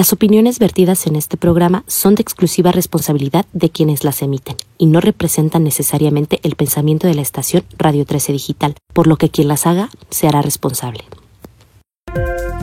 [0.00, 4.86] Las opiniones vertidas en este programa son de exclusiva responsabilidad de quienes las emiten y
[4.86, 9.46] no representan necesariamente el pensamiento de la estación Radio 13 Digital, por lo que quien
[9.46, 11.00] las haga se hará responsable.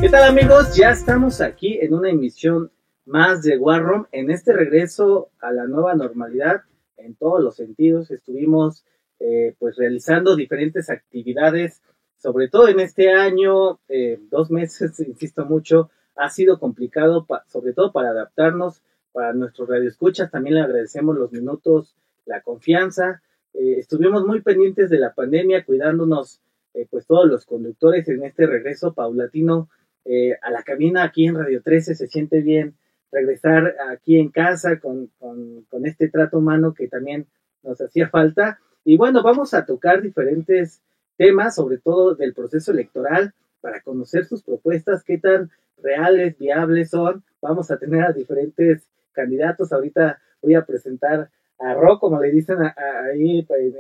[0.02, 0.76] ¿Qué tal amigos?
[0.76, 2.72] Ya estamos aquí en una emisión
[3.05, 4.08] más de War Room.
[4.12, 6.64] En este regreso a la nueva normalidad,
[6.98, 8.84] en todos los sentidos, estuvimos
[9.20, 11.84] eh, pues realizando diferentes actividades,
[12.17, 17.91] sobre todo en este año, eh, dos meses, insisto mucho, ha sido complicado, sobre todo
[17.91, 18.81] para adaptarnos,
[19.12, 20.31] para nuestros radioescuchas.
[20.31, 23.22] También le agradecemos los minutos, la confianza.
[23.53, 26.42] Eh, estuvimos muy pendientes de la pandemia, cuidándonos,
[26.73, 29.69] eh, pues todos los conductores en este regreso paulatino
[30.05, 31.95] eh, a la cabina aquí en Radio 13.
[31.95, 32.75] Se siente bien
[33.11, 37.27] regresar aquí en casa con, con, con este trato humano que también
[37.64, 38.59] nos hacía falta.
[38.83, 40.81] Y bueno, vamos a tocar diferentes
[41.17, 47.23] temas, sobre todo del proceso electoral, para conocer sus propuestas, qué tan reales, viables son.
[47.41, 49.72] Vamos a tener a diferentes candidatos.
[49.72, 53.73] Ahorita voy a presentar a Ro, como le dicen ahí, pues,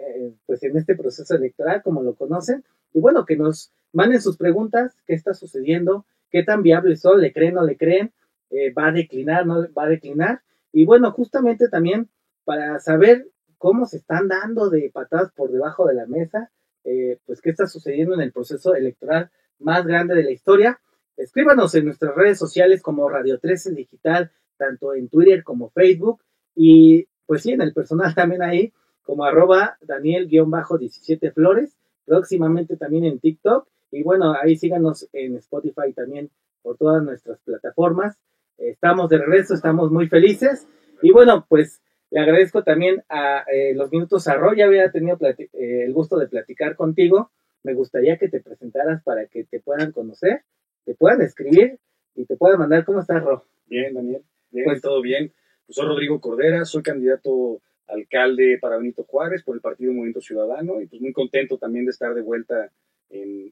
[0.45, 2.63] pues en este proceso electoral, como lo conocen.
[2.93, 7.31] Y bueno, que nos manden sus preguntas, qué está sucediendo, qué tan viables son, le
[7.31, 8.11] creen no le creen,
[8.49, 10.41] eh, va a declinar, no va a declinar.
[10.71, 12.09] Y bueno, justamente también
[12.43, 16.51] para saber cómo se están dando de patadas por debajo de la mesa,
[16.83, 20.79] eh, pues qué está sucediendo en el proceso electoral más grande de la historia.
[21.15, 26.21] Escríbanos en nuestras redes sociales como Radio 13 Digital, tanto en Twitter como Facebook.
[26.55, 33.19] Y pues sí, en el personal también ahí, como arroba Daniel-17 Flores, próximamente también en
[33.19, 33.67] TikTok.
[33.91, 36.29] Y bueno, ahí síganos en Spotify también
[36.61, 38.17] por todas nuestras plataformas.
[38.57, 40.67] Estamos de regreso, estamos muy felices.
[41.01, 45.17] Y bueno, pues le agradezco también a eh, los minutos a Ro, ya había tenido
[45.21, 45.49] eh,
[45.85, 47.31] el gusto de platicar contigo.
[47.63, 50.43] Me gustaría que te presentaras para que te puedan conocer
[50.87, 51.77] te puedan escribir
[52.15, 52.85] y te puedan mandar.
[52.85, 53.45] ¿Cómo estás, Ro?
[53.65, 54.23] Bien, Daniel.
[54.51, 55.33] Bien, pues, todo bien.
[55.65, 60.81] Pues soy Rodrigo Cordera, soy candidato alcalde para Benito Juárez por el Partido Movimiento Ciudadano
[60.81, 62.71] y pues muy contento también de estar de vuelta
[63.09, 63.51] en,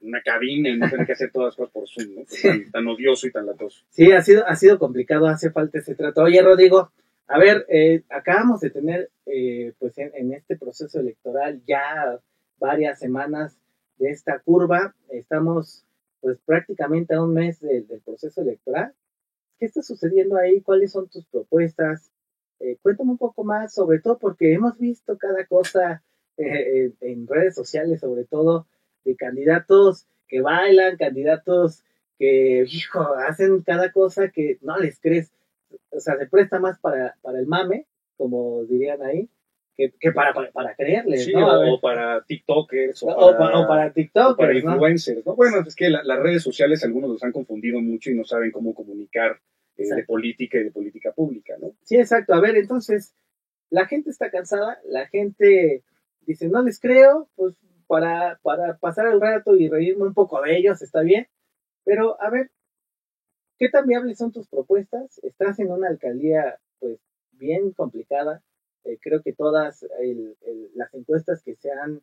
[0.00, 2.22] una cabina y no tener que hacer todas las cosas por Zoom, ¿no?
[2.24, 3.84] Pues, tan, odioso y tan latoso.
[3.88, 6.22] Sí, ha sido, ha sido complicado, hace falta ese trato.
[6.22, 6.90] Oye, Rodrigo,
[7.28, 12.20] a ver, eh, acabamos de tener eh, pues en, este proceso electoral ya
[12.58, 13.56] varias semanas
[13.98, 14.94] de esta curva.
[15.08, 15.84] Estamos
[16.20, 18.94] pues prácticamente a un mes del, proceso electoral.
[19.58, 20.60] ¿Qué está sucediendo ahí?
[20.62, 22.10] ¿Cuáles son tus propuestas?
[22.60, 26.02] Eh, cuéntame un poco más, sobre todo porque hemos visto cada cosa
[26.36, 28.66] eh, en redes sociales, sobre todo
[29.04, 31.84] de candidatos que bailan, candidatos
[32.18, 35.30] que, hijo, hacen cada cosa que no les crees.
[35.90, 39.28] O sea, se presta más para, para el mame, como dirían ahí,
[39.76, 41.74] que, para, para, creerles, ¿no?
[41.74, 43.02] O, para TikTokers.
[43.02, 44.36] O, para, TikTokers.
[44.36, 45.34] para influencers, ¿no?
[45.34, 48.74] Bueno, es que las redes sociales algunos los han confundido mucho y no saben cómo
[48.74, 49.40] comunicar
[49.76, 51.72] eh, de política y de política pública, ¿no?
[51.82, 52.34] Sí, exacto.
[52.34, 53.14] A ver, entonces,
[53.70, 55.82] la gente está cansada, la gente
[56.20, 57.56] dice, no les creo, pues
[57.88, 61.26] para, para pasar el rato y reírme un poco de ellos, está bien.
[61.84, 62.50] Pero, a ver,
[63.58, 65.18] ¿qué tan viables son tus propuestas?
[65.24, 67.00] Estás en una alcaldía, pues,
[67.32, 68.42] bien complicada
[68.84, 69.86] eh, creo que todas
[70.74, 72.00] las encuestas que se han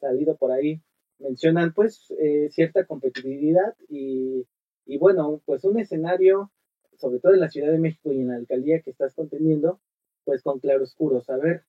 [0.00, 0.80] salido por ahí
[1.18, 4.46] mencionan pues eh, cierta competitividad y,
[4.86, 6.50] y, bueno, pues un escenario,
[6.96, 9.80] sobre todo en la Ciudad de México y en la alcaldía que estás contendiendo,
[10.24, 11.28] pues con claroscuros.
[11.30, 11.62] A ver,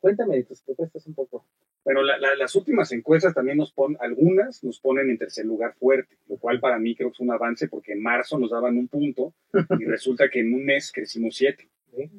[0.00, 1.46] cuéntame de tus propuestas un poco.
[1.84, 6.36] Bueno, las últimas encuestas también nos ponen, algunas nos ponen en tercer lugar fuerte, lo
[6.36, 9.32] cual para mí creo que es un avance porque en marzo nos daban un punto
[9.78, 11.68] y resulta que en un mes crecimos siete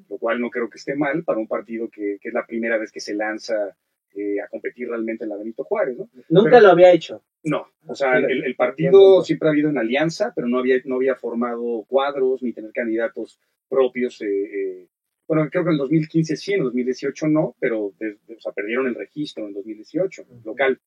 [0.09, 2.91] lo cual no creo que esté mal para un partido que, es la primera vez
[2.91, 3.75] que se lanza
[4.15, 5.97] eh, a competir realmente en la Benito Juárez.
[5.97, 6.09] ¿no?
[6.29, 7.21] Nunca lo había hecho.
[7.43, 11.15] No, o sea, el, partido siempre ha habido en alianza, pero no había, no había
[11.15, 14.21] formado cuadros ni tener candidatos propios.
[14.21, 14.87] Eh, eh,
[15.27, 17.93] bueno, creo que en el 2015 sí, en el 2018 no, pero o
[18.39, 20.79] sea, perdieron el registro en 2018, local.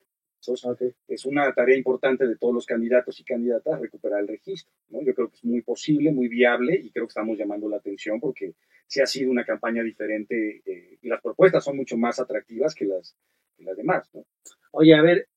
[1.09, 4.73] Es una tarea importante de todos los candidatos y candidatas recuperar el registro.
[4.89, 5.03] ¿no?
[5.03, 8.19] Yo creo que es muy posible, muy viable y creo que estamos llamando la atención
[8.21, 8.55] porque
[8.87, 12.87] sí ha sido una campaña diferente eh, y las propuestas son mucho más atractivas que
[12.87, 13.15] las,
[13.59, 14.09] las demás.
[14.15, 14.25] ¿no?
[14.73, 15.29] Oye, a ver,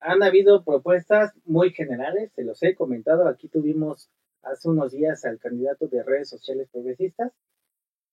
[0.00, 3.28] han habido propuestas muy generales, se los he comentado.
[3.28, 4.10] Aquí tuvimos
[4.42, 7.32] hace unos días al candidato de redes sociales progresistas.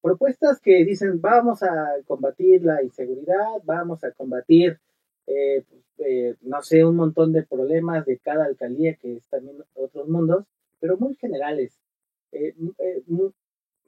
[0.02, 4.80] Propuestas que dicen vamos a combatir la inseguridad, vamos a combatir
[5.28, 5.64] eh,
[6.00, 10.46] eh, no sé, un montón de problemas de cada alcaldía, que es también otros mundos,
[10.80, 11.80] pero muy generales,
[12.32, 12.54] eh,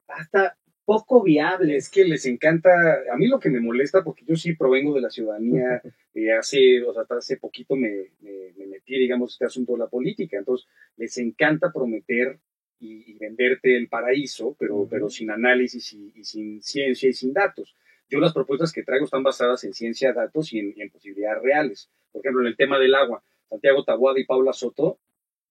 [0.07, 1.85] hasta poco viables.
[1.85, 2.71] Es que les encanta,
[3.11, 5.81] a mí lo que me molesta, porque yo sí provengo de la ciudadanía,
[6.39, 10.67] hace, o sea, hace poquito me, me, metí, digamos, este asunto de la política, entonces
[10.97, 12.39] les encanta prometer
[12.79, 17.75] y, venderte el paraíso, pero, pero sin análisis y, sin ciencia y sin datos.
[18.09, 21.89] Yo las propuestas que traigo están basadas en ciencia, datos y en, posibilidades reales.
[22.11, 24.97] Por ejemplo, en el tema del agua, Santiago Tabuada y Paula Soto,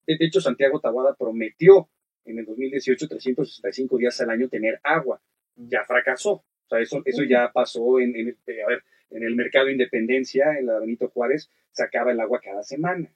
[0.05, 1.87] de hecho Santiago Tabuada prometió
[2.25, 5.21] en el 2018 365 días al año tener agua.
[5.55, 6.31] Ya fracasó.
[6.31, 10.67] O sea, eso, eso ya pasó en, en, a ver, en el mercado Independencia, en
[10.67, 13.09] la Benito Juárez, sacaba el agua cada semana.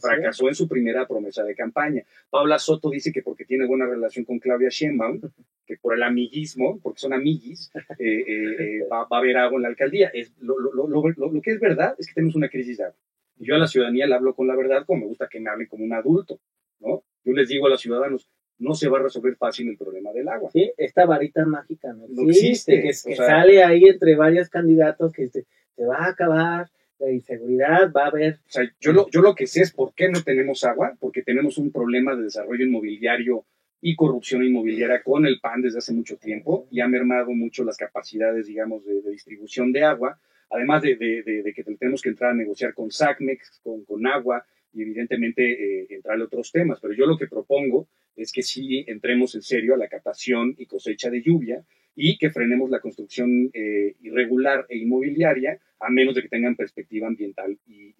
[0.00, 2.04] fracasó en su primera promesa de campaña.
[2.28, 5.20] Paula Soto dice que porque tiene buena relación con Claudia Sheinbaum,
[5.66, 9.62] que por el amiguismo, porque son amiguis, eh, eh, eh, va, a haber agua en
[9.62, 10.10] la alcaldía.
[10.12, 12.96] Es, lo, lo, lo, lo, que es verdad es que tenemos una crisis de agua.
[13.36, 15.68] Yo a la ciudadanía le hablo con la verdad, como me gusta que me hablen
[15.68, 16.40] como un adulto.
[16.80, 17.04] ¿no?
[17.24, 18.28] Yo les digo a los ciudadanos,
[18.60, 20.50] no se va a resolver fácil el problema del agua.
[20.52, 25.46] Sí, esta varita mágica no existe, que, sale ahí entre varios candidatos que se,
[25.82, 26.70] va a acabar
[27.00, 28.34] la inseguridad, va a haber...
[28.34, 31.22] O sea, yo lo, yo lo que sé es por qué no tenemos agua, porque
[31.22, 33.44] tenemos un problema de desarrollo inmobiliario
[33.80, 37.76] y corrupción inmobiliaria con el PAN desde hace mucho tiempo y ha mermado mucho las
[37.76, 40.18] capacidades, digamos, de, distribución de agua,
[40.50, 44.82] además de, de, que tenemos que entrar a negociar con SACMEX, con, con agua, y
[44.82, 45.42] evidentemente
[45.82, 46.78] eh, entrar a otros temas.
[46.80, 50.66] Pero yo lo que propongo es que sí entremos en serio a la captación y
[50.66, 51.64] cosecha de lluvia
[52.02, 57.06] y que frenemos la construcción eh, irregular e inmobiliaria a menos de que tengan perspectiva
[57.06, 57.94] ambiental y,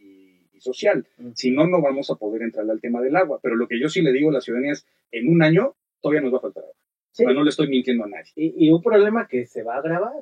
[0.59, 1.07] social.
[1.33, 3.41] Si no, no vamos a poder entrar al tema del agua.
[3.43, 6.21] Pero lo que yo sí le digo a la ciudadanía es, en un año todavía
[6.21, 6.80] nos va a faltar agua
[7.19, 8.31] no le estoy mintiendo a nadie.
[8.37, 10.13] Y, un problema que se va a agravar,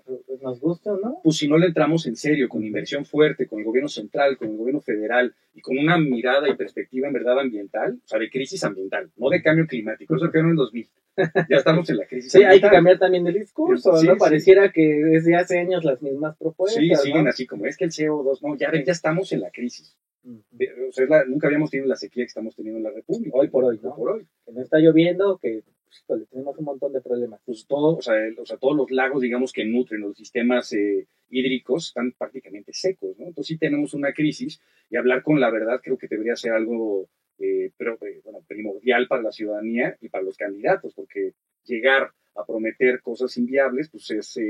[0.43, 1.21] nos gusta o no.
[1.23, 4.49] Pues si no le entramos en serio, con inversión fuerte, con el gobierno central, con
[4.49, 8.31] el gobierno federal y con una mirada y perspectiva en verdad ambiental, o sea, de
[8.31, 10.89] crisis ambiental, no de cambio climático, eso quedó en el 2000.
[11.51, 12.31] Ya estamos en la crisis.
[12.31, 14.17] Sí, hay que cambiar también el discurso, ¿no?
[14.17, 16.81] Pareciera que desde hace años las mismas propuestas.
[16.81, 19.97] Sí, siguen así como es que el CO2, no, ya, ya estamos en la crisis.
[20.25, 23.31] O sea, nunca habíamos tenido la sequía que estamos teniendo en la República.
[23.35, 23.97] Hoy por hoy, ¿no?
[23.97, 24.27] Por hoy.
[24.45, 25.63] Que no está lloviendo, que
[26.07, 27.41] pues, tenemos un montón de problemas.
[27.45, 31.07] Pues todo, o sea, o sea, todos los lagos, digamos, que nutren los sistemas eh,
[31.31, 33.27] hídricos están prácticamente secos, ¿no?
[33.27, 37.09] Entonces sí tenemos una crisis y hablar con la verdad creo que debería ser algo
[37.39, 42.45] eh, pero, eh, bueno, primordial para la ciudadanía y para los candidatos, porque llegar a
[42.45, 44.41] prometer cosas inviables, pues es,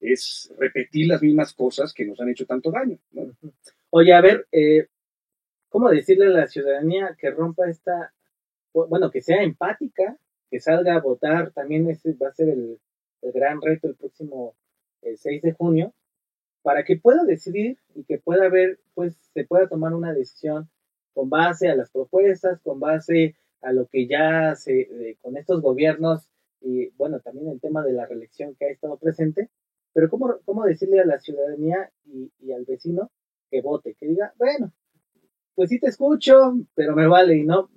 [0.00, 2.98] es repetir las mismas cosas que nos han hecho tanto daño.
[3.90, 4.46] Oye, a ver,
[5.68, 8.14] ¿cómo decirle a la ciudadanía que rompa esta,
[8.72, 10.16] bueno, que sea empática
[10.50, 12.78] que salga a votar, también ese va a ser el,
[13.22, 14.54] gran reto el próximo
[15.02, 15.94] 6 de junio,
[16.62, 20.68] para que pueda decidir y que pueda haber, pues se pueda tomar una decisión
[21.14, 25.60] con base a las propuestas, con base a lo que ya se, eh, con estos
[25.60, 26.28] gobiernos
[26.60, 29.48] y bueno, también el tema de la reelección que ha estado presente,
[29.92, 33.10] pero cómo, cómo decirle a la ciudadanía y, y al vecino
[33.50, 34.72] que vote, que diga, bueno,
[35.54, 37.70] pues sí te escucho, pero me vale y no,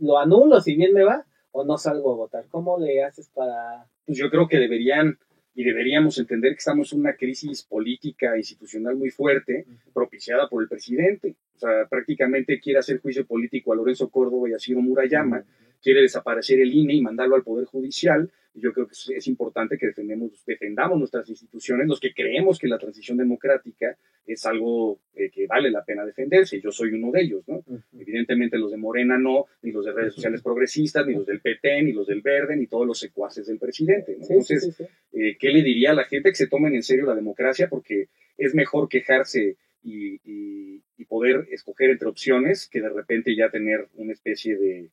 [0.00, 2.46] lo anulo si bien me va, o no salgo a votar?
[2.50, 3.86] ¿Cómo le haces para...?
[4.06, 5.18] Pues yo creo que deberían
[5.54, 10.68] y deberíamos entender que estamos en una crisis política institucional muy fuerte, propiciada por el
[10.68, 11.34] presidente.
[11.56, 15.44] O sea, prácticamente quiere hacer juicio político a Lorenzo Córdoba y a Ciro Murayama,
[15.82, 19.86] quiere desaparecer el INE y mandarlo al Poder Judicial, yo creo que es, importante que
[19.86, 23.96] defendemos, defendamos nuestras instituciones, los que creemos que la transición democrática
[24.26, 26.60] es algo eh, que vale la pena defenderse.
[26.60, 27.64] Yo soy uno de ellos, ¿no?
[27.98, 31.82] Evidentemente los de Morena no, ni los de redes sociales progresistas, ni los del PT,
[31.82, 34.16] ni los del Verde, ni todos los secuaces del presidente.
[34.20, 34.80] Entonces,
[35.12, 37.68] eh, ¿qué le diría a la gente que se tomen en serio la democracia?
[37.68, 43.88] Porque es mejor quejarse y, y poder escoger entre opciones que de repente ya tener
[43.94, 44.90] una especie de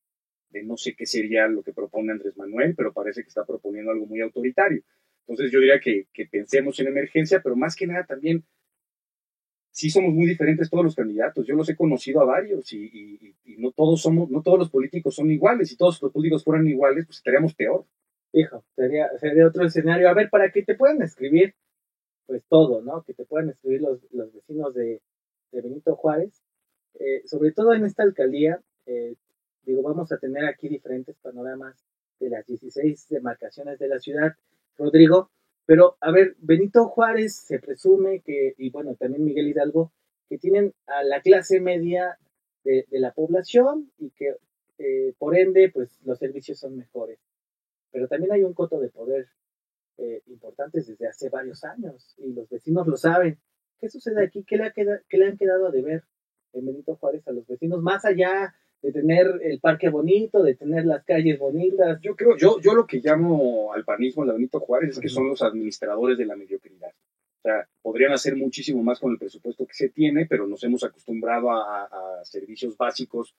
[0.50, 3.92] de no sé qué sería lo que propone Andrés Manuel, pero parece que está proponiendo
[3.92, 4.82] algo muy autoritario.
[5.28, 8.46] Entonces yo diría que, pensemos en emergencia, pero más que nada también,
[9.72, 11.46] sí somos muy diferentes todos los candidatos.
[11.46, 15.30] Yo los he conocido a varios y, no todos somos, no todos los políticos son
[15.30, 15.70] iguales.
[15.70, 17.86] Si todos los políticos fueran iguales, pues estaríamos peor.
[18.32, 20.10] Hijo, sería, sería otro escenario.
[20.10, 21.56] A ver, para que te puedan escribir,
[22.26, 23.04] pues todo, ¿no?
[23.04, 25.02] Que te puedan escribir los, los vecinos de,
[25.52, 26.42] Benito Juárez.
[27.00, 29.16] Eh, sobre todo en esta alcaldía, eh,
[29.68, 31.76] Digo, vamos a tener aquí diferentes panoramas
[32.22, 34.32] de las 16 demarcaciones de la ciudad,
[34.78, 35.30] Rodrigo.
[35.66, 39.92] Pero, a ver, Benito Juárez se presume que, y bueno, también Miguel Hidalgo,
[40.30, 42.18] que tienen a la clase media
[42.64, 44.38] de, la población y que,
[44.78, 47.20] eh, por ende, pues los servicios son mejores.
[47.92, 49.28] Pero también hay un coto de poder
[49.98, 53.38] eh, importante desde hace varios años y los vecinos lo saben.
[53.82, 54.46] ¿Qué sucede aquí?
[54.46, 56.06] ¿Qué le, ha qué le han quedado a deber
[56.54, 57.82] en Benito Juárez a los vecinos?
[57.82, 62.00] Más allá de tener el parque bonito, de tener las calles bonitas.
[62.02, 65.28] Yo creo, yo, yo lo que llamo al panismo, la Benito Juárez, es que son
[65.28, 66.90] los administradores de la mediocridad.
[66.90, 70.84] O sea, podrían hacer muchísimo más con el presupuesto que se tiene, pero nos hemos
[70.84, 71.90] acostumbrado a,
[72.24, 73.36] servicios básicos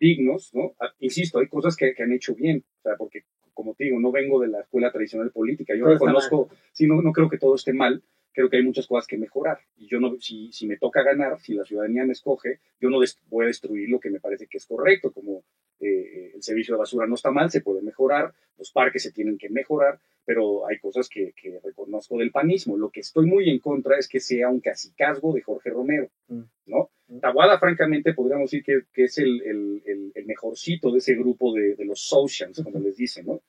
[0.00, 0.74] dignos, ¿no?
[0.80, 3.22] Ah, insisto, hay cosas que, que, han hecho bien, o sea, porque,
[3.54, 7.12] como te digo, no vengo de la escuela tradicional política, yo reconozco, sí, no, no
[7.12, 9.58] creo que todo esté mal, creo que hay muchas cosas que mejorar.
[9.76, 12.98] Y yo no, si, si me toca ganar, si la ciudadanía me escoge, yo no
[13.28, 15.44] voy a destruir lo que me parece que es correcto, como
[15.80, 19.36] eh, el servicio de basura no está mal, se puede mejorar, los parques se tienen
[19.36, 22.76] que mejorar, pero hay cosas que, que reconozco del panismo.
[22.76, 26.42] Lo que estoy muy en contra es que sea un casicazgo de Jorge Romero, mm.
[26.66, 26.90] ¿no?
[27.08, 27.18] Mm.
[27.18, 31.74] Tabuada, francamente, podríamos decir que, que es el, el, el, mejorcito de ese grupo de,
[31.74, 33.40] de los socials, como les dicen, ¿no?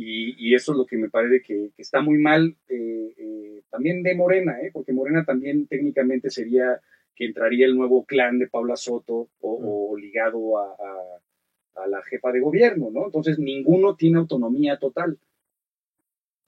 [0.00, 3.62] Y, y, eso es lo que me parece que, que está muy mal eh, eh,
[3.68, 4.70] también de Morena, ¿eh?
[4.72, 6.80] porque Morena también técnicamente sería
[7.16, 10.76] que entraría el nuevo clan de Paula Soto o, ligado a,
[11.74, 13.06] a, la jefa de gobierno, ¿no?
[13.06, 15.18] Entonces ninguno tiene autonomía total.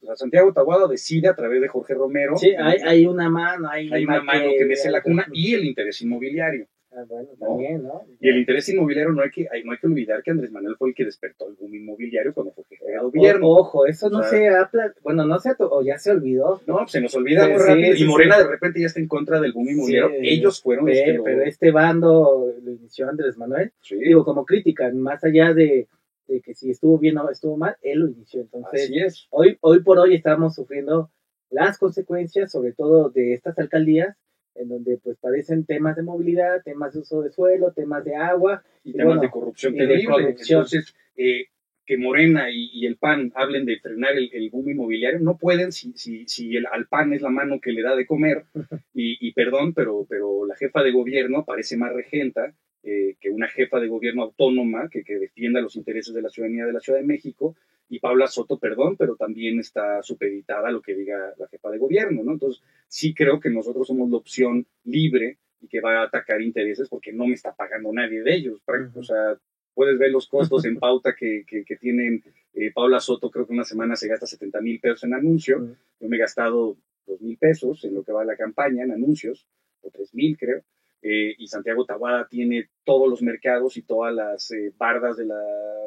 [0.01, 2.37] O sea, Santiago Tahuada decide a través de Jorge Romero.
[2.37, 5.55] Sí, hay, hay una mano, hay, hay una mano que, que mece la cuna y
[5.55, 6.69] el interés inmobiliario.
[7.01, 8.03] Ah, bueno, también, ¿no?
[8.21, 10.91] Y el interés inmobiliario no hay que, no hay que olvidar que Andrés Manuel fue
[10.91, 13.49] el que despertó el boom inmobiliario cuando fue jefe de gobierno.
[13.49, 14.71] Ojo, eso no se ha,
[15.03, 16.61] bueno, no se o ya se olvidó.
[16.67, 17.95] No, se nos olvida muy rápido.
[17.97, 20.19] y Morena de repente ya está en contra del boom inmobiliario.
[20.21, 23.73] Ellos fueron Pero este bando lo inició Andrés Manuel.
[23.91, 25.89] Digo, como crítica, más allá de,
[26.29, 28.43] de, que si estuvo bien o estuvo mal, él lo inició.
[28.43, 29.27] Entonces, Así es.
[29.31, 31.11] Hoy, hoy por hoy estamos sufriendo
[31.51, 34.17] las consecuencias, sobre todo de estas alcaldías,
[34.55, 38.63] en donde pues padecen temas de movilidad, temas de uso de suelo, temas de agua.
[38.85, 40.37] Y, temas de corrupción terrible.
[40.39, 41.47] Entonces, eh,
[41.91, 46.25] que Morena y, el PAN hablen de frenar el, boom inmobiliario, no pueden si, si,
[46.29, 48.45] si el, al PAN es la mano que le da de comer,
[48.95, 52.55] y, perdón, pero, pero la jefa de gobierno parece más regenta
[52.85, 56.65] eh, que una jefa de gobierno autónoma que, que defienda los intereses de la ciudadanía
[56.65, 57.57] de la Ciudad de México,
[57.91, 61.79] y Paula Soto, perdón, pero también está supeditada a lo que diga la jefa de
[61.79, 62.33] gobierno, ¿no?
[62.33, 66.89] Entonces, sí creo que nosotros somos la opción libre y que va a atacar intereses
[66.89, 68.63] porque no me está pagando nadie de ellos.
[68.95, 69.37] O sea,
[69.75, 72.23] puedes ver los costos en pauta que, que, tienen
[72.55, 76.09] eh, Paula Soto, creo que una semana se gasta 70 mil pesos en anuncio, yo
[76.09, 76.77] me he gastado
[77.09, 79.49] 2 mil pesos en lo que va a la campaña, en anuncios,
[79.83, 80.63] o 3 mil creo,
[81.03, 85.41] eh, y Santiago Tabuada tiene todos los mercados y todas las eh, bardas de la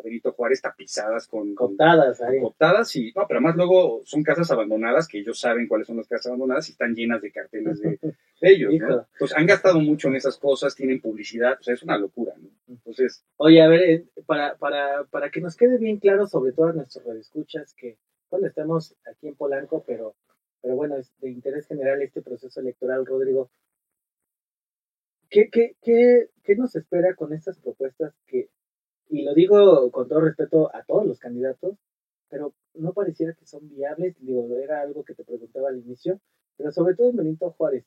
[0.04, 1.54] Benito Juárez tapizadas con...
[1.54, 3.12] Cotadas, Cotadas y...
[3.16, 6.68] No, pero además luego son casas abandonadas, que ellos saben cuáles son las casas abandonadas
[6.68, 8.00] y están llenas de carteles de,
[8.42, 9.08] ellos, ¿no?
[9.14, 12.50] Entonces han gastado mucho en esas cosas, tienen publicidad, o sea, es una locura, ¿no?
[12.68, 13.24] Entonces...
[13.38, 16.74] Oye, a ver, eh, para, para, para que nos quede bien claro sobre todo a
[16.74, 17.98] nuestros radioescuchas que,
[18.32, 20.16] bueno, estamos aquí en Polanco, pero,
[20.62, 23.52] pero bueno, es de interés general este proceso electoral, Rodrigo.
[25.34, 28.52] ¿Qué, qué, qué, qué nos espera con estas propuestas que,
[29.10, 31.76] y lo digo con todo respeto a todos los candidatos,
[32.30, 36.20] pero no pareciera que son viables, digo, era algo que te preguntaba al inicio,
[36.56, 37.84] pero sobre todo en Benito Juárez,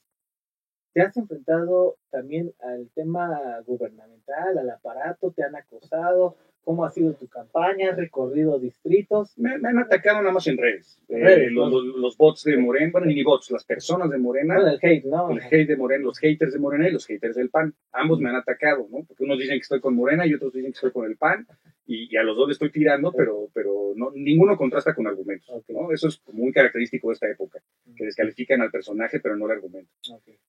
[0.93, 6.37] te has enfrentado también al tema gubernamental, al aparato, te han acosado,
[6.67, 7.93] ¿Cómo ha sido tu campaña?
[7.93, 9.39] ¿Has recorrido distritos?
[9.39, 10.99] Me, han atacado nada más en redes.
[11.09, 14.57] Eh, los, bots de Morena, bueno, ni bots, las personas de Morena.
[14.59, 15.31] el hate, ¿no?
[15.31, 17.73] El hate de Morena, los haters de Morena y los haters del PAN.
[17.93, 19.05] Ambos me han atacado, ¿no?
[19.05, 21.47] Porque unos dicen que estoy con Morena y otros dicen que estoy con el PAN.
[21.89, 25.63] Y, a los dos le estoy tirando, pero, pero no, ninguno contrasta con argumentos.
[25.69, 25.93] ¿no?
[25.93, 27.61] Eso es muy característico de esta época,
[27.97, 29.93] que descalifican al personaje, pero no el argumento.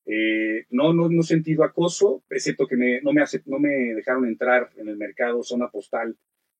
[0.07, 4.25] Eh, no, no, no he sentido acoso, excepto que me, no, me no me dejaron
[4.25, 6.06] entrar en el mercado zona postal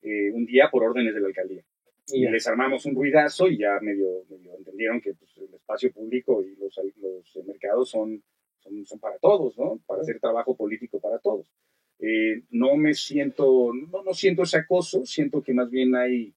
[0.01, 1.63] eh, un día por órdenes de la alcaldía.
[2.09, 6.41] Y les armamos un ruidazo y ya medio, medio entendieron que pues, el espacio público
[6.41, 8.23] y los, los mercados son,
[8.59, 9.81] son, son, para todos, ¿no?
[9.85, 11.51] Para hacer trabajo político para todos.
[11.99, 16.33] Eh, no me siento, no, no siento ese acoso, siento que más bien hay,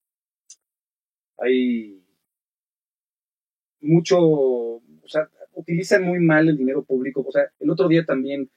[1.37, 2.03] hay
[3.79, 7.23] mucho, o sea, utilizan muy mal el dinero público.
[7.27, 8.49] O sea, el otro día también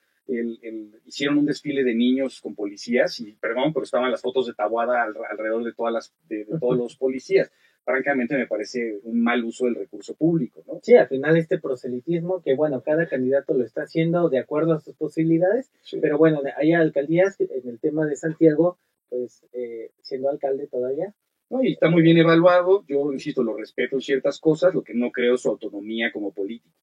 [1.04, 5.02] hicieron un desfile de niños con policías y, perdón, pero estaban las fotos de Tabuada
[5.02, 7.52] alrededor de, todas las, de, todos los policías.
[7.84, 10.80] Francamente me parece un mal uso del recurso público, ¿no?
[10.82, 14.80] Sí, al final este proselitismo, que bueno, cada candidato lo está haciendo de acuerdo a
[14.80, 18.78] sus posibilidades, pero bueno, hay alcaldías en el tema de Santiago,
[19.10, 21.14] pues eh, siendo alcalde todavía,
[21.50, 21.62] ¿no?
[21.62, 25.10] Y está muy bien evaluado, yo insisto, lo respeto en ciertas cosas, lo que no
[25.10, 26.74] creo es su autonomía como político.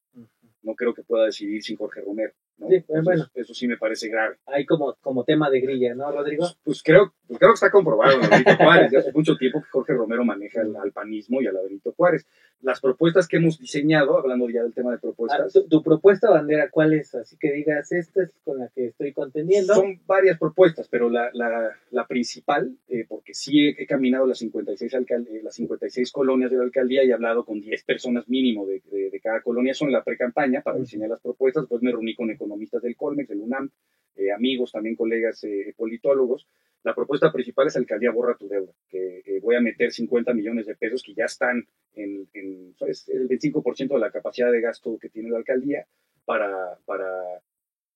[0.62, 2.34] No creo que pueda decidir sin Jorge Romero.
[2.70, 3.26] Sí, bueno.
[3.34, 4.38] Eso sí me parece grave.
[4.46, 6.44] Hay como, como tema de grilla, ¿no, Rodrigo?
[6.44, 8.94] Pues, pues creo, pues creo que está comprobado en Benito Juárez.
[8.94, 12.28] hace mucho tiempo que Jorge Romero maneja el, al panismo y al Benito Juárez.
[12.62, 15.56] Las propuestas que hemos diseñado, hablando ya del tema de propuestas.
[15.56, 17.16] Ah, tu, propuesta bandera cuál es?
[17.16, 19.74] Así que digas, esta es con la que estoy contendiendo.
[19.74, 24.94] Son varias propuestas, pero la, la, la principal, eh, porque sí he, caminado las 56,
[24.94, 28.82] alcalde, las 56 colonias de la alcaldía y he hablado con 10 personas mínimo de,
[28.92, 31.64] de, de cada colonia, son la pre-campaña para diseñar las propuestas.
[31.64, 33.72] Después me reuní con economistas del Colmex, del UNAM,
[34.16, 36.48] eh, amigos, también colegas eh, politólogos,
[36.84, 40.76] la propuesta principal es alcaldía borra tu deuda, que voy a meter 50 millones de
[40.76, 45.30] pesos que ya están en, en el 25% de la capacidad de gasto que tiene
[45.30, 45.86] la alcaldía
[46.26, 47.06] para, para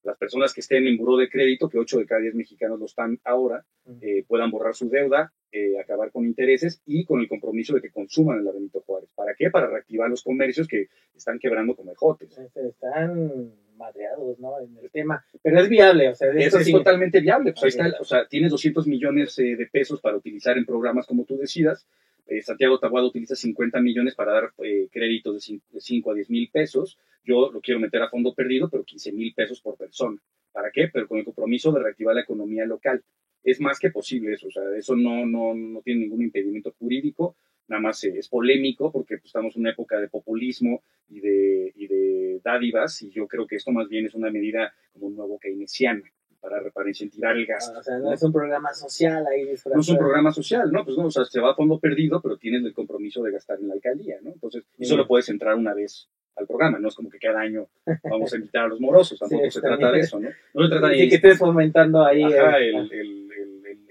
[0.06, 2.86] las personas que estén en buró de crédito, que 8 de cada 10 mexicanos lo
[2.86, 3.66] están ahora,
[4.02, 7.90] eh, puedan borrar su deuda, eh, acabar con intereses y con el compromiso de que
[7.90, 9.10] consuman en la Benito Juárez.
[9.16, 9.50] ¿Para qué?
[9.50, 12.38] Para reactivar los comercios que están quebrando como ejotes.
[12.38, 14.60] Están madreados, ¿no?
[14.60, 15.26] En el tema.
[15.42, 17.54] Pero es viable, o sea, eso es totalmente viable.
[17.54, 21.06] Pues ahí está, o sea, tienes 200 millones eh, de pesos para utilizar en programas
[21.06, 21.88] como tú decidas.
[22.28, 26.50] Eh, Santiago Tabuado utiliza 50 millones para dar eh, créditos de 5 a 10 mil
[26.52, 26.98] pesos.
[27.24, 30.20] Yo lo quiero meter a fondo perdido, pero 15 mil pesos por persona.
[30.52, 30.90] ¿Para qué?
[30.92, 33.04] Pero con el compromiso de reactivar la economía local.
[33.44, 37.36] Es más que posible eso, o sea, eso no, no, no tiene ningún impedimento jurídico,
[37.68, 41.88] nada más es polémico porque pues, estamos en una época de populismo y de, y
[41.88, 45.40] de dádivas y yo creo que esto más bien es una medida como un nuevo
[45.40, 46.04] keynesiana
[46.40, 47.80] para, para incentivar el gasto.
[47.80, 49.46] o sea, no, es un programa social ahí.
[49.74, 50.86] No es un programa social, ¿no?
[50.86, 53.60] Pues no, o sea, se va a fondo perdido, pero tienes el compromiso de gastar
[53.60, 54.32] en la alcaldía, ¿no?
[54.32, 57.68] Entonces, y solo puedes entrar una vez al programa, no es como que cada año
[58.04, 60.30] vamos a invitar a los morosos, tampoco se trata de eso, ¿no?
[60.54, 61.04] No se trata de...
[61.04, 62.24] Y que estés fomentando ahí...
[62.24, 63.25] Ajá, el, el, el,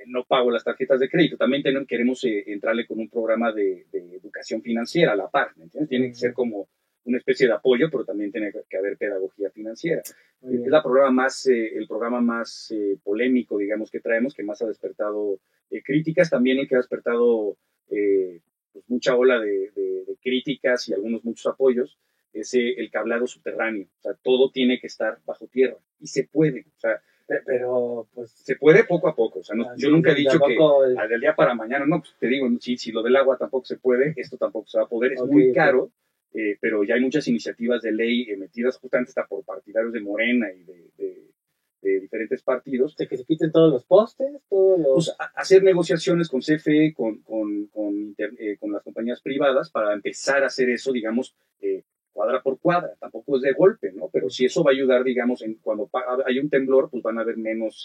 [0.06, 1.37] no pago las tarjetas de crédito.
[1.37, 5.56] También tenemos, queremos eh, entrarle con un programa de, de, educación financiera a la par,
[5.56, 5.88] ¿me entiendes?
[5.88, 6.68] Tiene que ser como
[7.04, 10.00] una especie de apoyo, pero también tiene que haber pedagogía financiera.
[10.00, 14.62] Es la programa más, eh, el programa más eh, polémico, digamos, que traemos, que más
[14.62, 15.38] ha despertado
[15.70, 17.56] eh, críticas, también el que ha despertado
[17.88, 19.70] pues, mucha ola de,
[20.23, 21.99] críticas y algunos muchos apoyos,
[22.32, 23.87] es el cablado subterráneo.
[23.98, 26.64] O sea, todo tiene que estar bajo tierra y se puede.
[26.74, 30.38] O sea, pero pues se puede poco a poco, o sea, yo nunca he dicho
[30.38, 30.56] que
[31.08, 33.76] del día para mañana, no, pues te digo, si, si lo del agua tampoco se
[33.76, 35.90] puede, esto tampoco se va a poder, es muy caro,
[36.34, 40.48] eh, pero ya hay muchas iniciativas de ley emitidas justamente hasta por partidarios de Morena
[40.52, 41.14] y de,
[42.00, 42.96] diferentes partidos.
[42.96, 45.14] De que se quiten todos los postes, todos los...
[45.16, 50.42] Pues, hacer negociaciones con CFE, con, con, con, eh, con, las compañías privadas para empezar
[50.42, 51.84] a hacer eso, digamos, eh,
[52.14, 54.09] cuadra por cuadra, tampoco es de golpe, ¿no?
[54.11, 55.90] Pero si eso va a ayudar, digamos, en, cuando
[56.24, 57.85] hay un temblor, pues van a haber menos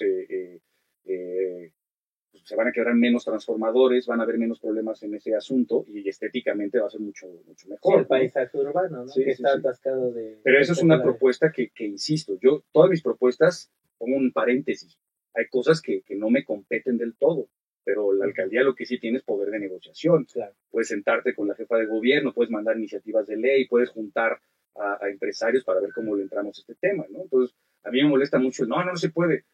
[2.50, 6.08] se van a quedar menos transformadores, van a haber menos problemas en ese asunto y
[6.10, 7.94] estéticamente va a ser mucho, mucho mejor.
[7.94, 9.14] Sí, el paisaje urbano, ¿no?
[9.14, 10.40] que está atascado de...
[10.44, 14.98] Pero eso es una propuesta que, que, insisto, yo, todas mis propuestas, pongo un paréntesis,
[15.36, 17.50] hay cosas que, que no me competen del todo,
[17.90, 20.26] pero la alcaldía lo que sí tiene es poder de negociación.
[20.26, 20.54] Claro.
[20.70, 24.40] Puedes sentarte con la jefa de gobierno, puedes mandar iniciativas de ley, puedes juntar
[24.76, 27.24] a, a empresarios para ver cómo le entramos a este tema, ¿no?
[27.24, 29.46] Entonces, a mí me molesta mucho, no, no, no se puede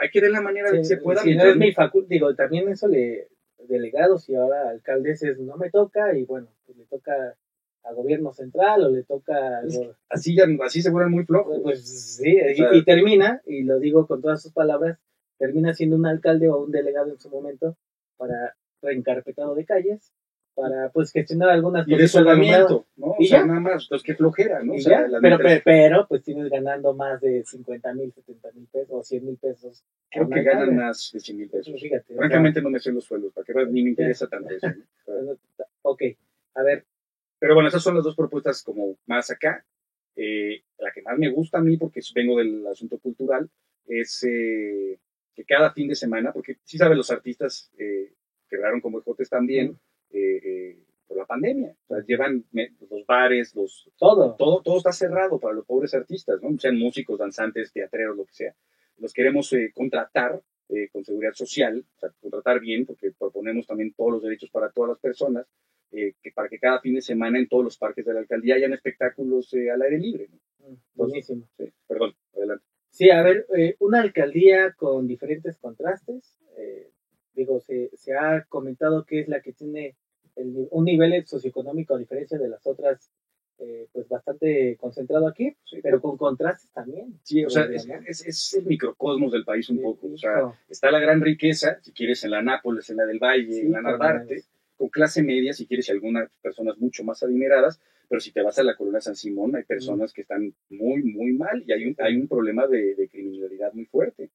[0.00, 1.22] hay que ver la manera de que se pueda.
[1.22, 3.28] Si no es mi facultad, digo, también eso le,
[3.68, 7.36] delegados y ahora alcaldeses no me toca y bueno, pues le toca
[7.84, 9.62] a gobierno central o le toca...
[10.08, 11.60] así, ya, así se vuelven muy flojos.
[11.62, 12.36] Pues, sí,
[12.72, 14.98] y, termina, y lo digo con todas sus palabras,
[15.38, 17.76] termina siendo un alcalde o un delegado en su momento
[18.16, 20.12] para reencarpetado de calles
[20.58, 23.14] para pues gestionar algunas y de soldamiento, ¿no?
[23.20, 23.46] Y ya.
[23.46, 24.74] nada más, pues qué flojera, ¿no?
[25.22, 29.36] pero, pero, pues tienes ganando más de 50 mil, 70 mil pesos o 100 mil
[29.36, 29.84] pesos.
[30.10, 31.70] Creo que ganan más de 100 mil pesos.
[31.70, 34.66] Pues fíjate, Francamente no me sé los sueldos, para que ni me interesa tanto eso.
[35.82, 36.02] ok,
[36.54, 36.84] a ver.
[37.38, 39.64] Pero bueno, esas son las dos propuestas como más acá.
[40.16, 43.48] Eh, la que más me gusta a mí, porque vengo del asunto cultural,
[43.86, 44.98] es eh,
[45.38, 48.12] que cada fin de semana, porque sí saben los artistas eh,
[48.50, 49.78] quebraron como ejotes también,
[50.10, 51.76] eh, eh, por la pandemia.
[51.86, 52.44] O sea, llevan
[52.90, 54.34] los bares, los, todo.
[54.34, 54.62] todo.
[54.62, 56.58] Todo está cerrado para los pobres artistas, ¿no?
[56.58, 58.54] sean músicos, danzantes, teatreros, lo que sea.
[58.96, 60.42] Los queremos eh, contratar
[60.92, 64.90] con seguridad social, o sea, contratar bien, porque proponemos también todos los derechos para todas
[64.90, 65.46] las personas,
[65.90, 68.74] que para que cada fin de semana en todos los parques de la alcaldía hayan
[68.74, 70.28] espectáculos al aire libre.
[70.28, 70.68] ¿no?
[70.68, 71.48] Mm, buenísimo.
[71.56, 72.66] Sí, perdón, adelante.
[72.98, 73.46] Sí, a ver,
[73.78, 76.36] una alcaldía con diferentes contrastes,
[77.32, 79.94] digo, se, se ha comentado que es la que tiene
[80.34, 83.08] un nivel socioeconómico a diferencia de las otras,
[83.60, 87.20] eh, pues bastante concentrado aquí, pero con contrastes también.
[87.22, 87.86] Sí, o sea, es,
[88.26, 90.08] es, el microcosmos del país un poco.
[90.08, 93.60] O sea, está la gran riqueza, si quieres, en la Nápoles, en la del Valle,
[93.60, 94.42] en la Narvarte,
[94.76, 98.58] con clase media, si quieres, y algunas personas mucho más adineradas, pero si te vas
[98.58, 101.94] a la Colonia San Simón, hay personas que están muy, muy mal y hay un,
[101.98, 104.30] hay un problema de, de criminalidad muy fuerte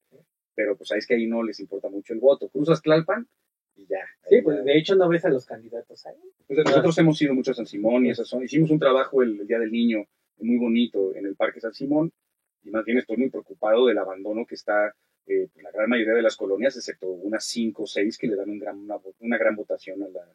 [0.55, 2.49] pero pues sabes que ahí no les importa mucho el voto.
[2.49, 3.27] Cruzas Tlalpan
[3.75, 4.05] y ya.
[4.29, 6.17] Sí, pues de hecho no ves a los candidatos ahí.
[6.47, 8.43] Pues, nosotros hemos ido mucho a San Simón y esas son.
[8.43, 10.05] Hicimos un trabajo el, Día del Niño
[10.39, 12.12] muy bonito en el Parque San Simón
[12.63, 14.93] y más bien estoy muy preocupado del abandono que está
[15.25, 18.49] eh, la gran mayoría de las colonias, excepto unas cinco o seis que le dan
[18.49, 18.88] un gran,
[19.19, 20.27] una, gran votación a la,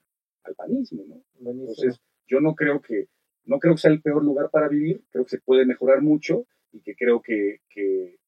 [0.44, 1.22] al panismo, ¿no?
[1.51, 3.09] Entonces, yo no creo que
[3.49, 6.47] no creo que sea el peor lugar para vivir, creo que se puede mejorar mucho
[6.71, 8.19] y que creo que, que,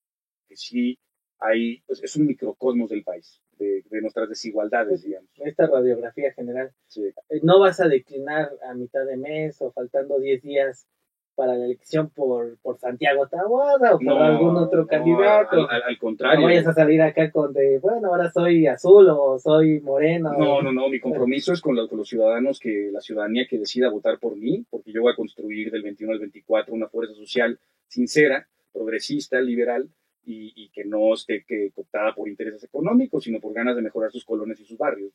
[0.49, 0.99] que sí
[1.39, 5.29] hay, pues, es un microcosmos del país, de, nuestras desigualdades, digamos.
[5.37, 6.73] Esta radiografía general.
[6.97, 10.87] Eh, no vas a declinar a mitad de mes o faltando 10 días
[11.35, 15.69] para la elección por, por Santiago Taboada o por algún otro candidato.
[15.69, 16.41] Al, contrario.
[16.41, 20.33] No vayas a salir acá con de, bueno, ahora soy azul o soy moreno.
[20.33, 23.91] No, no, no, mi compromiso es con, con los ciudadanos, que la ciudadanía que decida
[23.91, 27.59] votar por mí, porque yo voy a construir del 21 al 24 una fuerza social
[27.89, 29.89] sincera, progresista, liberal,
[30.25, 34.25] y, que no esté que, cooptada por intereses económicos, sino por ganas de mejorar sus
[34.25, 35.13] colonias y sus barrios.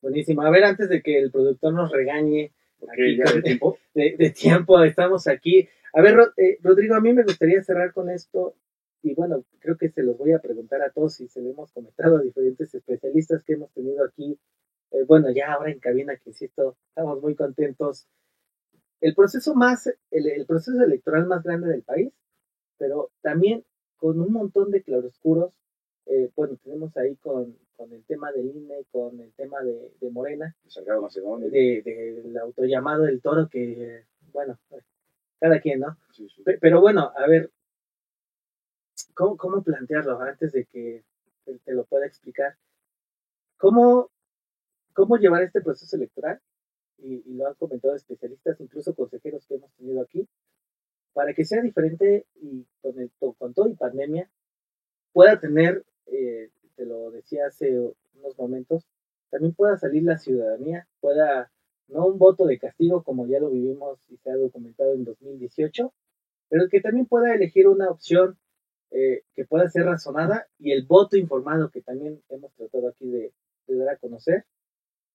[0.00, 0.42] Buenísimo.
[0.42, 2.52] A ver, antes de que el productor nos regañe,
[2.96, 3.78] de tiempo?
[3.94, 5.68] De, tiempo, estamos aquí.
[5.92, 8.54] A ver, eh, Rodrigo, a mí me gustaría cerrar con esto,
[9.02, 11.72] y bueno, creo que se los voy a preguntar a todos y se lo hemos
[11.72, 14.38] comentado a diferentes especialistas que hemos tenido aquí.
[14.92, 18.06] Eh, bueno, ya ahora en cabina, que insisto, estamos muy contentos.
[19.00, 22.12] El proceso más, el, el proceso electoral más grande del país,
[22.78, 23.64] pero también
[23.96, 25.58] con un montón de claroscuros.
[26.06, 30.10] Eh, bueno, tenemos ahí con, con, el tema del INE, con el tema de, de
[30.10, 30.54] Morena,
[31.50, 31.82] de,
[32.22, 34.58] del autollamado del toro, que, bueno,
[35.38, 35.96] cada quien, ¿no?
[36.60, 37.50] Pero bueno, a ver,
[39.14, 41.04] ¿cómo, ¿cómo plantearlo antes de que
[41.64, 42.56] te lo pueda explicar?
[43.56, 44.10] ¿Cómo,
[44.92, 46.40] cómo llevar este proceso electoral?
[46.98, 50.28] Y, y, lo han comentado especialistas, incluso consejeros que hemos tenido aquí,
[51.12, 54.30] para que sea diferente y con, el, con todo y pandemia
[55.12, 58.86] pueda tener, eh, te lo decía hace unos momentos,
[59.30, 61.50] también pueda salir la ciudadanía, pueda,
[61.88, 65.92] no un voto de castigo como ya lo vivimos y se ha documentado en 2018,
[66.48, 68.38] pero que también pueda elegir una opción
[68.90, 73.32] eh, que pueda ser razonada y el voto informado que también hemos tratado aquí de
[73.68, 74.44] dar a conocer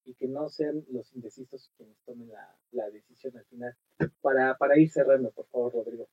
[0.07, 2.31] y que no sean los indecisos quienes tomen
[2.71, 3.75] la, decisión al final.
[4.21, 6.07] Para, para ir cerrando, por favor, Rodrigo.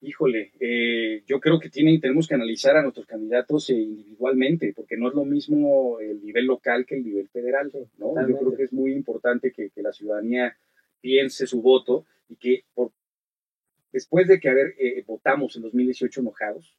[0.00, 4.96] Híjole, eh, yo creo que tienen, tenemos que analizar a nuestros candidatos eh, individualmente, porque
[4.96, 7.72] no es lo mismo el nivel local que el nivel federal.
[7.98, 8.14] ¿no?
[8.28, 10.56] Yo creo que es muy importante que, que, la ciudadanía
[11.00, 12.92] piense su voto y que por,
[13.92, 16.76] después de que haber eh, votamos en 2018 enojados,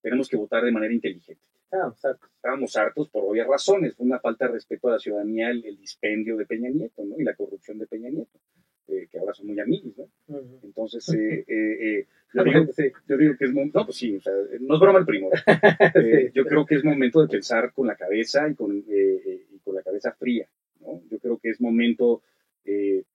[0.00, 1.42] tenemos que votar de manera inteligente.
[1.62, 3.08] Estábamos hartos.
[3.10, 3.94] por obvias razones.
[3.94, 7.16] Fue una falta de respeto a la ciudadanía el, dispendio de Peña Nieto, ¿no?
[7.18, 8.40] Y la corrupción de Peña Nieto,
[8.88, 10.08] eh, que ahora son muy amigos, ¿no?
[10.62, 14.80] Entonces, eh, eh, yo, digo, que es momento, no, pues sí, o sea, no es
[14.80, 15.30] broma el primo.
[16.34, 19.82] yo creo que es momento de pensar con la cabeza y con, y con la
[19.82, 20.48] cabeza fría,
[20.80, 21.02] ¿no?
[21.10, 22.22] Yo creo que es momento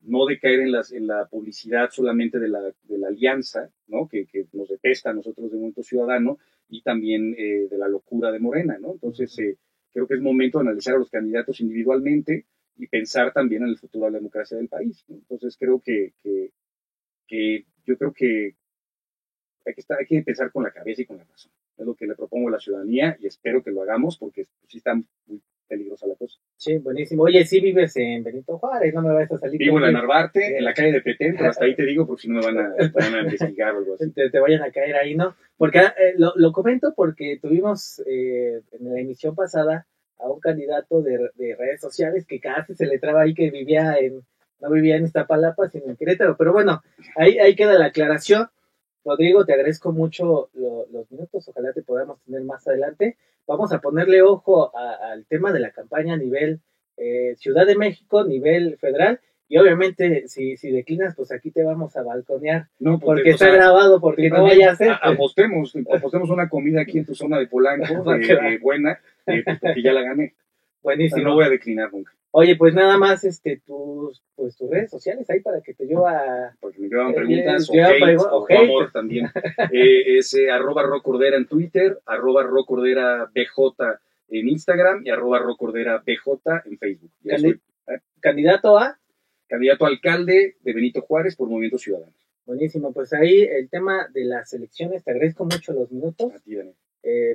[0.01, 4.07] no de caer en, las, en la publicidad solamente de la, de la alianza, ¿no?
[4.09, 8.31] Que, que, nos detesta a nosotros de Movimiento Ciudadano, y también eh, de la locura
[8.31, 8.93] de Morena, ¿no?
[8.93, 9.57] Entonces, eh,
[9.91, 12.45] creo que es momento de analizar a los candidatos individualmente
[12.77, 15.05] y pensar también en el futuro de la democracia del país.
[15.07, 16.13] Entonces, creo que,
[17.27, 18.55] que, yo creo que
[19.65, 21.51] hay que, estar, hay que pensar con la cabeza y con la razón.
[21.77, 24.77] Es lo que le propongo a la ciudadanía y espero que lo hagamos porque sí
[24.77, 26.39] está muy peligrosa la cosa.
[26.57, 27.23] Sí, buenísimo.
[27.23, 29.59] Oye, sí vives en Benito Juárez, no me vayas a salir.
[29.59, 32.23] Vivo en la Narvarte, en la calle de Petén, pero hasta ahí te digo porque
[32.23, 34.11] si no me van a, van a investigar o algo así.
[34.11, 35.35] Te, vayan a caer ahí, ¿no?
[35.57, 39.87] Porque eh, lo, lo, comento porque tuvimos eh, en la emisión pasada
[40.19, 43.95] a un candidato de, de, redes sociales que casi se le traba ahí que vivía
[43.99, 44.21] en,
[44.61, 46.37] no vivía en Iztapalapa, sino en Querétaro.
[46.37, 46.81] Pero bueno,
[47.15, 48.47] ahí, ahí queda la aclaración.
[49.05, 53.17] Rodrigo, te agradezco mucho los minutos, ojalá te podamos tener más adelante.
[53.47, 56.59] Vamos a ponerle ojo al tema de la campaña a nivel
[56.97, 61.95] eh, Ciudad de México, nivel federal, y obviamente si, si declinas, pues aquí te vamos
[61.95, 64.93] a balconear, no, porque, está grabado, porque no vaya a ser.
[65.01, 69.59] Apostemos, apostemos una comida aquí en tu zona de Polanco, eh, eh, buena, eh, pues,
[69.59, 70.33] porque ya la gané.
[70.81, 71.29] Buenísimo.
[71.29, 72.11] no voy a declinar nunca.
[72.37, 76.53] Oye, pues nada más este tus pues tus redes sociales ahí para que te lleva
[76.59, 79.27] porque me llevan preguntas eh, o, hate, amor también.
[79.71, 86.03] Eh, es eh, arroba rocordera en Twitter arroba rocordera bj en Instagram y arroba rocordera
[86.05, 87.11] bj en Facebook.
[88.19, 88.99] Candidato a
[89.47, 92.11] candidato a alcalde de Benito Juárez por Movimiento Ciudadano.
[92.45, 96.33] Buenísimo pues ahí el tema de las elecciones te agradezco mucho los minutos.
[96.33, 96.75] A ti, Daniel.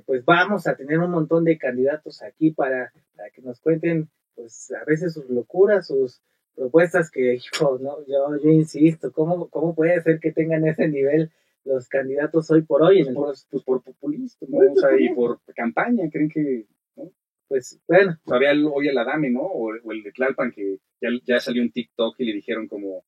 [0.05, 4.73] pues vamos a tener un montón de candidatos aquí para, para que nos cuenten pues
[4.73, 6.21] a veces sus locuras, sus
[6.55, 11.31] propuestas que, hijo, no, yo, yo insisto, ¿cómo, ¿cómo puede ser que tengan ese nivel
[11.65, 13.05] los candidatos hoy por hoy?
[13.05, 14.73] Pues, por, pues por populismo, ¿no?
[14.73, 16.67] o sea, y por campaña, creen que,
[16.97, 17.11] ¿no?
[17.49, 18.19] Pues bueno.
[18.25, 19.43] Todavía hoy el Adame, ¿no?
[19.43, 23.05] O, el de Tlalpan, que ya, ya, salió un TikTok y le dijeron como,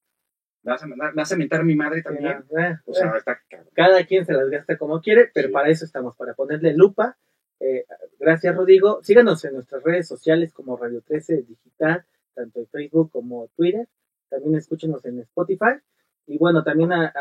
[0.62, 2.44] vas a, vas a mentar a mi madre también.
[2.58, 3.40] Eh, o sea, eh, está,
[3.74, 7.16] cada quien se las gasta como quiere, pero para eso estamos, para ponerle lupa
[7.62, 7.84] eh,
[8.18, 9.00] gracias, Rodrigo.
[9.02, 13.88] Síganos en nuestras redes sociales como Radio 13 Digital, tanto en Facebook como Twitter.
[14.28, 15.78] También escúchenos en Spotify.
[16.26, 17.12] Y bueno, también a,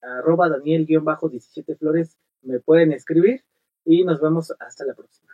[0.00, 3.44] arroba Daniel-17 Flores me pueden escribir.
[3.84, 5.30] y nos vemos hasta la próxima.